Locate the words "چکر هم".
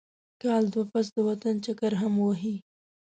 1.65-2.13